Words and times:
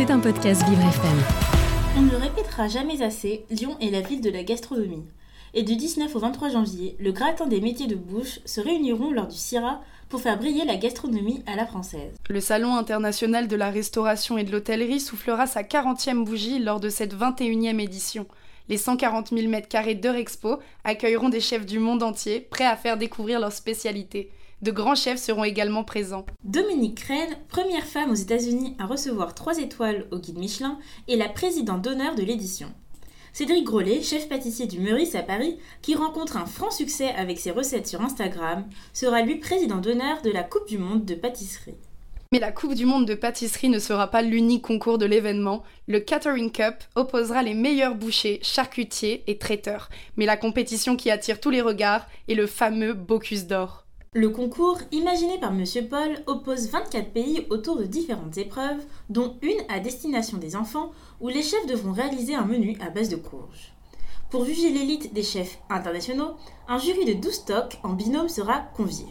C'est 0.00 0.10
un 0.10 0.18
podcast 0.18 0.66
Vivre 0.66 0.80
FM. 0.80 1.18
On 1.98 2.00
ne 2.00 2.10
le 2.10 2.16
répétera 2.16 2.68
jamais 2.68 3.02
assez, 3.02 3.44
Lyon 3.50 3.76
est 3.82 3.90
la 3.90 4.00
ville 4.00 4.22
de 4.22 4.30
la 4.30 4.42
gastronomie. 4.42 5.04
Et 5.52 5.62
du 5.62 5.76
19 5.76 6.16
au 6.16 6.18
23 6.18 6.48
janvier, 6.48 6.96
le 6.98 7.12
gratin 7.12 7.46
des 7.46 7.60
métiers 7.60 7.86
de 7.86 7.96
bouche 7.96 8.40
se 8.46 8.62
réuniront 8.62 9.10
lors 9.10 9.26
du 9.26 9.36
CIRA 9.36 9.82
pour 10.08 10.22
faire 10.22 10.38
briller 10.38 10.64
la 10.64 10.76
gastronomie 10.76 11.42
à 11.46 11.54
la 11.54 11.66
française. 11.66 12.14
Le 12.30 12.40
Salon 12.40 12.76
international 12.76 13.46
de 13.46 13.56
la 13.56 13.68
restauration 13.68 14.38
et 14.38 14.44
de 14.44 14.52
l'hôtellerie 14.52 15.00
soufflera 15.00 15.46
sa 15.46 15.64
40e 15.64 16.24
bougie 16.24 16.60
lors 16.60 16.80
de 16.80 16.88
cette 16.88 17.14
21e 17.14 17.78
édition. 17.78 18.26
Les 18.70 18.78
140 18.78 19.34
000 19.36 19.52
m2 19.52 20.00
d'Heure 20.00 20.16
Expo 20.16 20.60
accueilleront 20.82 21.28
des 21.28 21.40
chefs 21.40 21.66
du 21.66 21.78
monde 21.78 22.02
entier 22.02 22.40
prêts 22.40 22.64
à 22.64 22.76
faire 22.76 22.96
découvrir 22.96 23.38
leurs 23.38 23.52
spécialités. 23.52 24.30
De 24.62 24.72
grands 24.72 24.94
chefs 24.94 25.22
seront 25.22 25.44
également 25.44 25.84
présents. 25.84 26.26
Dominique 26.44 26.98
Crène, 26.98 27.38
première 27.48 27.86
femme 27.86 28.10
aux 28.10 28.14
États-Unis 28.14 28.76
à 28.78 28.84
recevoir 28.84 29.34
3 29.34 29.58
étoiles 29.58 30.06
au 30.10 30.18
guide 30.18 30.36
Michelin, 30.36 30.78
est 31.08 31.16
la 31.16 31.30
présidente 31.30 31.80
d'honneur 31.80 32.14
de 32.14 32.22
l'édition. 32.22 32.68
Cédric 33.32 33.64
Grolet, 33.64 34.02
chef 34.02 34.28
pâtissier 34.28 34.66
du 34.66 34.78
Meurice 34.78 35.14
à 35.14 35.22
Paris, 35.22 35.58
qui 35.80 35.94
rencontre 35.94 36.36
un 36.36 36.44
franc 36.44 36.70
succès 36.70 37.08
avec 37.16 37.38
ses 37.38 37.52
recettes 37.52 37.86
sur 37.86 38.02
Instagram, 38.02 38.66
sera 38.92 39.22
lui 39.22 39.36
président 39.36 39.78
d'honneur 39.78 40.20
de 40.20 40.30
la 40.30 40.42
Coupe 40.42 40.68
du 40.68 40.76
Monde 40.76 41.06
de 41.06 41.14
pâtisserie. 41.14 41.78
Mais 42.30 42.38
la 42.38 42.52
Coupe 42.52 42.74
du 42.74 42.84
Monde 42.84 43.06
de 43.06 43.14
pâtisserie 43.14 43.70
ne 43.70 43.78
sera 43.78 44.08
pas 44.08 44.20
l'unique 44.20 44.62
concours 44.62 44.98
de 44.98 45.06
l'événement. 45.06 45.62
Le 45.88 46.00
Catering 46.00 46.52
Cup 46.52 46.74
opposera 46.96 47.42
les 47.42 47.54
meilleurs 47.54 47.94
bouchers, 47.94 48.40
charcutiers 48.42 49.24
et 49.26 49.38
traiteurs. 49.38 49.88
Mais 50.16 50.26
la 50.26 50.36
compétition 50.36 50.96
qui 50.96 51.10
attire 51.10 51.40
tous 51.40 51.50
les 51.50 51.62
regards 51.62 52.06
est 52.28 52.34
le 52.34 52.46
fameux 52.46 52.92
Bocuse 52.92 53.46
d'or. 53.46 53.86
Le 54.16 54.28
concours, 54.28 54.80
imaginé 54.90 55.38
par 55.38 55.52
Monsieur 55.52 55.86
Paul, 55.86 56.18
oppose 56.26 56.68
24 56.68 57.12
pays 57.12 57.46
autour 57.48 57.76
de 57.76 57.84
différentes 57.84 58.38
épreuves, 58.38 58.82
dont 59.08 59.36
une 59.40 59.62
à 59.68 59.78
destination 59.78 60.36
des 60.36 60.56
enfants, 60.56 60.90
où 61.20 61.28
les 61.28 61.44
chefs 61.44 61.66
devront 61.68 61.92
réaliser 61.92 62.34
un 62.34 62.44
menu 62.44 62.76
à 62.80 62.90
base 62.90 63.08
de 63.08 63.14
courges. 63.14 63.72
Pour 64.28 64.44
juger 64.44 64.70
l'élite 64.70 65.14
des 65.14 65.22
chefs 65.22 65.60
internationaux, 65.68 66.32
un 66.66 66.78
jury 66.78 67.04
de 67.04 67.12
12 67.12 67.32
stocks 67.32 67.78
en 67.84 67.90
binôme 67.90 68.28
sera 68.28 68.62
convié. 68.76 69.06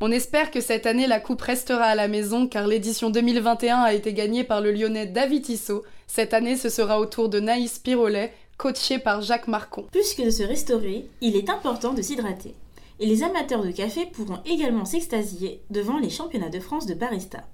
On 0.00 0.10
espère 0.10 0.50
que 0.50 0.60
cette 0.60 0.86
année 0.86 1.06
la 1.06 1.20
coupe 1.20 1.42
restera 1.42 1.84
à 1.84 1.94
la 1.94 2.08
maison 2.08 2.48
car 2.48 2.66
l'édition 2.66 3.10
2021 3.10 3.78
a 3.78 3.94
été 3.94 4.12
gagnée 4.12 4.42
par 4.42 4.60
le 4.60 4.72
lyonnais 4.72 5.06
David 5.06 5.44
Tissot. 5.44 5.84
Cette 6.08 6.34
année 6.34 6.56
ce 6.56 6.68
sera 6.68 6.98
au 6.98 7.06
tour 7.06 7.28
de 7.28 7.38
Naïs 7.38 7.78
Pirolet, 7.78 8.34
coaché 8.58 8.98
par 8.98 9.22
Jacques 9.22 9.46
Marcon. 9.46 9.86
Plus 9.92 10.14
que 10.14 10.22
de 10.22 10.30
se 10.30 10.42
restaurer, 10.42 11.08
il 11.20 11.36
est 11.36 11.48
important 11.48 11.94
de 11.94 12.02
s'hydrater 12.02 12.56
et 13.00 13.06
les 13.06 13.22
amateurs 13.22 13.62
de 13.62 13.70
café 13.70 14.06
pourront 14.06 14.40
également 14.44 14.84
s'extasier 14.84 15.62
devant 15.70 15.98
les 15.98 16.10
championnats 16.10 16.48
de 16.48 16.60
France 16.60 16.86
de 16.86 16.94
barista. 16.94 17.44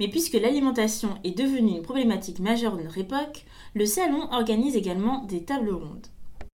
Mais 0.00 0.08
puisque 0.08 0.34
l'alimentation 0.34 1.10
est 1.24 1.36
devenue 1.36 1.76
une 1.76 1.82
problématique 1.82 2.40
majeure 2.40 2.76
de 2.76 2.82
notre 2.82 2.98
époque, 2.98 3.44
le 3.74 3.86
salon 3.86 4.28
organise 4.32 4.76
également 4.76 5.24
des 5.24 5.42
tables 5.42 5.72
rondes. 5.72 6.06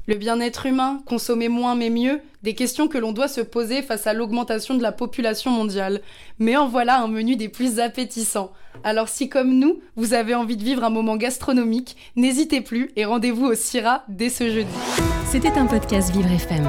Le 0.09 0.17
bien-être 0.17 0.67
humain, 0.67 1.01
consommer 1.07 1.49
moins 1.49 1.77
mais 1.77 1.89
mieux, 1.89 2.21
des 2.43 2.55
questions 2.55 2.89
que 2.89 2.99
l'on 2.99 3.13
doit 3.13 3.29
se 3.29 3.41
poser 3.41 3.83
face 3.83 4.09
à 4.09 4.15
l'augmentation 4.15 4.75
de 4.75 4.83
la 4.83 4.91
population 4.91 5.53
mondiale. 5.53 6.01
Mais 6.41 6.57
en 6.57 6.67
voilà 6.67 7.01
un 7.01 7.07
menu 7.07 7.37
des 7.37 7.49
plus 7.49 7.79
appétissants. 7.79 8.51
Alors 8.83 9.09
si 9.09 9.29
comme 9.29 9.57
nous, 9.57 9.81
vous 9.95 10.13
avez 10.13 10.35
envie 10.35 10.57
de 10.57 10.65
vivre 10.65 10.83
un 10.83 10.91
moment 10.91 11.17
gastronomique, 11.17 11.97
n'hésitez 12.17 12.61
plus 12.61 12.91
et 12.97 13.05
rendez-vous 13.05 13.47
au 13.47 13.55
CIRA 13.55 14.03
dès 14.09 14.29
ce 14.29 14.51
jeudi. 14.51 14.73
C'était 15.31 15.53
un 15.53 15.67
podcast 15.67 16.11
Vivre 16.11 16.33
FM. 16.33 16.69